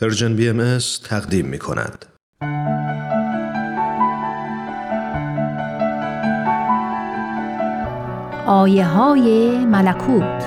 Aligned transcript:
پرژن 0.00 0.36
بی 0.36 0.48
ام 0.48 0.78
تقدیم 1.04 1.46
می 1.46 1.58
کند. 1.58 2.06
آیه 8.46 8.86
های 8.86 9.58
ملکوت 9.66 10.44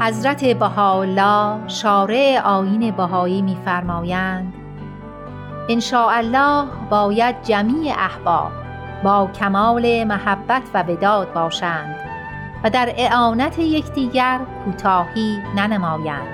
حضرت 0.00 0.44
بهاءالله 0.44 1.68
شارع 1.68 2.40
آیین 2.44 2.90
بهایی 2.90 3.42
می‌فرمایند 3.42 4.54
ان 5.68 5.80
الله 5.92 6.64
باید 6.90 7.42
جمیع 7.42 7.94
احباب 7.98 8.65
با 9.04 9.30
کمال 9.40 10.04
محبت 10.04 10.62
و 10.74 10.82
وداد 10.82 11.32
باشند 11.32 11.96
و 12.64 12.70
در 12.70 12.92
اعانت 12.96 13.58
یکدیگر 13.58 14.40
کوتاهی 14.64 15.38
ننمایند 15.56 16.28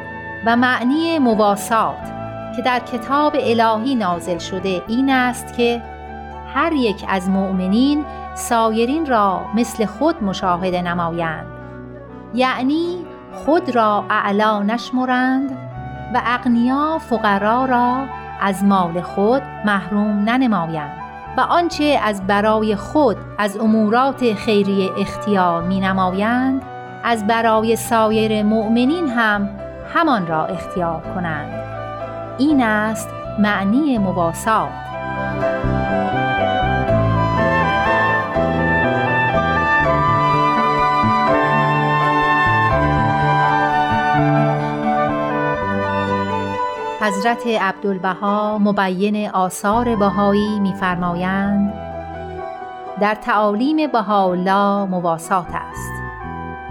و 0.47 0.57
معنی 0.57 1.19
مواسات 1.19 2.12
که 2.57 2.62
در 2.62 2.79
کتاب 2.79 3.37
الهی 3.41 3.95
نازل 3.95 4.38
شده 4.38 4.83
این 4.88 5.11
است 5.11 5.57
که 5.57 5.83
هر 6.55 6.73
یک 6.73 7.05
از 7.09 7.29
مؤمنین 7.29 8.05
سایرین 8.35 9.07
را 9.07 9.41
مثل 9.55 9.85
خود 9.85 10.24
مشاهده 10.24 10.83
نمایند. 10.83 11.47
یعنی 12.35 13.07
خود 13.33 13.74
را 13.74 14.05
اعلا 14.10 14.63
نشمرند 14.63 15.51
و 16.15 16.23
اغنیا 16.24 16.99
فقرا 16.99 17.65
را 17.65 18.05
از 18.41 18.65
مال 18.65 19.01
خود 19.01 19.43
محروم 19.65 20.24
ننمایند. 20.24 21.02
و 21.37 21.41
آنچه 21.41 22.01
از 22.03 22.27
برای 22.27 22.77
خود 22.77 23.17
از 23.39 23.57
امورات 23.57 24.35
خیری 24.35 24.91
اختیار 24.99 25.63
می 25.63 25.81
نمایند 25.81 26.63
از 27.05 27.27
برای 27.27 27.77
سایر 27.77 28.43
مؤمنین 28.43 29.09
هم 29.09 29.49
همان 29.95 30.27
را 30.27 30.47
اختیار 30.47 31.01
کنند. 31.15 31.52
این 32.39 32.63
است 32.63 33.09
معنی 33.39 33.99
مواسات 33.99 34.91
حضرت 47.03 47.47
عبدالبها 47.47 48.59
مبین 48.59 49.31
آثار 49.31 49.97
بهایی 49.97 50.61
می‌فرمایند 50.61 51.73
در 53.01 53.15
تعالیم 53.15 53.87
بهاءالله 53.87 54.85
مواسات 54.85 55.47
است 55.51 55.93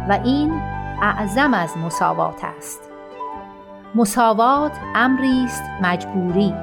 و 0.09 0.19
این 0.23 0.61
اعظم 1.01 1.53
از 1.53 1.77
مساوات 1.77 2.43
است. 2.57 2.81
مساوات 3.95 4.71
امری 4.95 5.43
است 5.45 5.63
مجبوری 5.81 6.53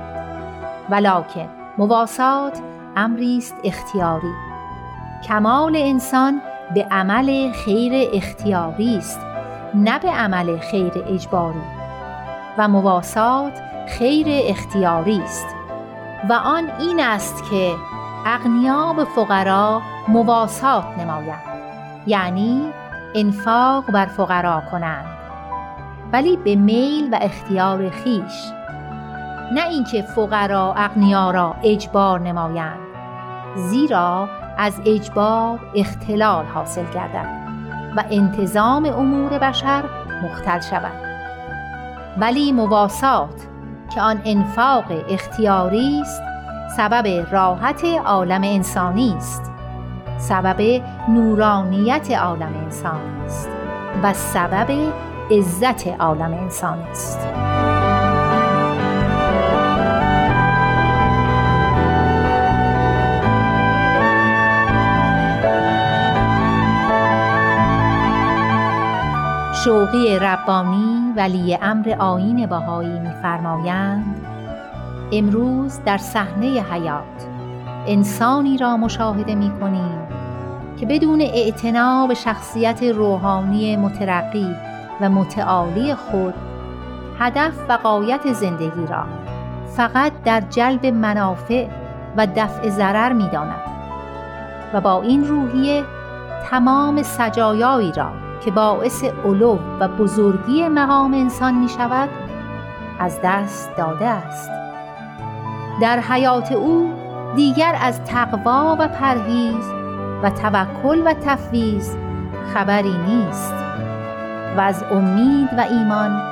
ولکن 0.90 1.48
مواسات 1.78 2.60
امری 2.96 3.38
است 3.38 3.54
اختیاری. 3.64 4.32
کمال 5.28 5.76
انسان 5.76 6.40
به 6.74 6.86
عمل 6.90 7.52
خیر 7.52 8.08
اختیاری 8.12 8.96
است 8.96 9.20
نه 9.74 9.98
به 9.98 10.08
عمل 10.08 10.58
خیر 10.58 10.92
اجباری. 11.06 11.77
و 12.58 12.68
مواسات 12.68 13.52
خیر 13.88 14.26
اختیاری 14.28 15.22
است. 15.24 15.46
و 16.28 16.32
آن 16.32 16.70
این 16.80 17.00
است 17.00 17.50
که 17.50 17.74
اغنیا 18.26 18.92
به 18.92 19.04
فقرا 19.04 19.82
مواسات 20.08 20.84
نمایند. 20.98 21.42
یعنی 22.06 22.72
انفاق 23.14 23.90
بر 23.90 24.06
فقرا 24.06 24.62
کنند. 24.70 25.06
ولی 26.12 26.36
به 26.36 26.56
میل 26.56 27.08
و 27.12 27.18
اختیار 27.22 27.90
خیش. 27.90 28.52
نه 29.52 29.68
اینکه 29.68 30.02
فقرا 30.02 30.74
اغنیا 30.76 31.30
را 31.30 31.56
اجبار 31.62 32.20
نمایند 32.20 32.78
زیرا 33.56 34.28
از 34.58 34.80
اجبار 34.86 35.60
اختلال 35.74 36.44
حاصل 36.44 36.84
گردد 36.94 37.38
و 37.96 38.04
انتظام 38.10 38.84
امور 38.84 39.38
بشر 39.38 39.84
مختل 40.22 40.60
شود. 40.60 41.07
ولی 42.20 42.52
مواسات 42.52 43.48
که 43.94 44.00
آن 44.00 44.22
انفاق 44.24 44.84
اختیاری 45.08 46.00
است 46.00 46.22
سبب 46.76 47.26
راحت 47.32 47.84
عالم 47.84 48.42
انسانی 48.44 49.14
است 49.16 49.50
سبب 50.18 50.82
نورانیت 51.08 52.10
عالم 52.10 52.54
انسانی 52.64 53.24
است 53.24 53.48
و 54.02 54.12
سبب 54.12 54.92
عزت 55.30 55.86
عالم 55.86 56.34
انسانی 56.34 56.90
است. 56.90 57.47
شوقی 69.92 70.18
ربانی 70.18 71.12
ولی 71.16 71.58
امر 71.62 71.94
آین 71.98 72.46
بهایی 72.46 72.98
می‌فرمایند. 72.98 74.26
امروز 75.12 75.80
در 75.84 75.98
صحنه 75.98 76.46
حیات 76.46 77.26
انسانی 77.86 78.58
را 78.58 78.76
مشاهده 78.76 79.34
می‌کنیم 79.34 79.98
که 80.80 80.86
بدون 80.86 81.20
اعتنا 81.20 82.06
به 82.06 82.14
شخصیت 82.14 82.82
روحانی 82.82 83.76
مترقی 83.76 84.54
و 85.00 85.08
متعالی 85.08 85.94
خود 85.94 86.34
هدف 87.18 87.54
و 87.68 87.72
قایت 87.72 88.32
زندگی 88.32 88.86
را 88.90 89.04
فقط 89.76 90.12
در 90.24 90.40
جلب 90.40 90.86
منافع 90.86 91.66
و 92.16 92.26
دفع 92.36 92.68
ضرر 92.68 93.12
می‌داند 93.12 93.62
و 94.74 94.80
با 94.80 95.02
این 95.02 95.24
روحیه 95.24 95.84
تمام 96.50 97.02
سجایایی 97.02 97.92
را 97.92 98.27
که 98.48 98.54
باعث 98.54 99.04
علو 99.04 99.58
و 99.80 99.88
بزرگی 99.88 100.68
مقام 100.68 101.14
انسان 101.14 101.54
می 101.54 101.68
شود 101.68 102.08
از 103.00 103.20
دست 103.24 103.76
داده 103.76 104.06
است. 104.06 104.50
در 105.80 106.00
حیات 106.00 106.52
او 106.52 106.92
دیگر 107.36 107.76
از 107.80 108.04
تقوا 108.04 108.76
و 108.78 108.88
پرهیز 108.88 109.64
و 110.22 110.30
توکل 110.30 111.02
و 111.06 111.14
تفویض 111.14 111.96
خبری 112.54 112.96
نیست. 113.06 113.54
و 114.56 114.60
از 114.60 114.84
امید 114.90 115.48
و 115.58 115.60
ایمان 115.60 116.22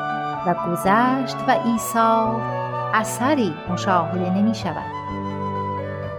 و 0.46 0.54
گذشت 0.54 1.36
و 1.48 1.56
ایثار 1.64 2.40
اثری 2.94 3.54
مشاهده 3.70 4.30
نمی 4.30 4.54
شود 4.54 4.92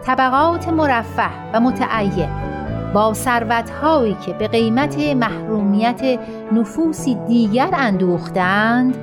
طبقات 0.06 0.70
مرفه 0.70 1.30
و 1.54 1.60
متعین 1.60 2.57
با 2.94 3.14
ثروتهایی 3.14 4.18
که 4.26 4.34
به 4.34 4.48
قیمت 4.48 5.00
محرومیت 5.00 6.20
نفوسی 6.52 7.18
دیگر 7.28 7.70
اندوختند 7.74 8.98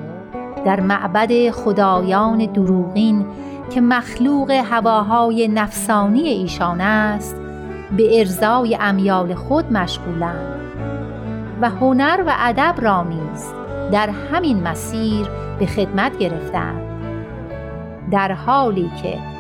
در 0.65 0.81
معبد 0.81 1.51
خدایان 1.51 2.39
دروغین 2.53 3.27
که 3.71 3.81
مخلوق 3.81 4.51
هواهای 4.51 5.49
نفسانی 5.49 6.21
ایشان 6.21 6.81
است 6.81 7.37
به 7.97 8.19
ارزای 8.19 8.79
امیال 8.81 9.35
خود 9.35 9.73
مشغولند 9.73 10.61
و 11.61 11.71
هنر 11.71 12.25
و 12.27 12.35
ادب 12.39 12.75
را 12.83 13.03
نیز 13.03 13.45
در 13.93 14.11
همین 14.11 14.63
مسیر 14.63 15.27
به 15.59 15.67
خدمت 15.67 16.19
گرفتند. 16.19 16.81
در 18.11 18.33
حالی 18.33 18.91
که 19.03 19.34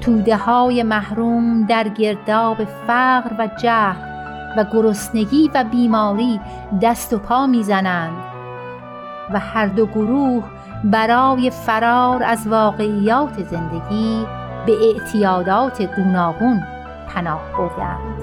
توده 0.00 0.36
های 0.36 0.82
محروم 0.82 1.66
در 1.66 1.88
گرداب 1.88 2.64
فقر 2.64 3.30
و 3.38 3.48
جهل 3.62 4.10
و 4.56 4.64
گرسنگی 4.72 5.50
و 5.54 5.64
بیماری 5.64 6.40
دست 6.82 7.12
و 7.12 7.18
پا 7.18 7.46
می‌زنند 7.46 8.12
و 9.32 9.38
هر 9.38 9.66
دو 9.66 9.86
گروه 9.86 10.44
برای 10.84 11.50
فرار 11.50 12.22
از 12.22 12.48
واقعیات 12.48 13.42
زندگی 13.42 14.26
به 14.66 14.72
اعتیادات 14.72 15.96
گوناگون 15.96 16.62
پناه 17.08 17.42
بردند 17.58 18.20